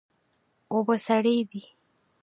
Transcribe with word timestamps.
اوبه 0.71 0.95
سړې 1.05 1.37
دي 1.49 1.61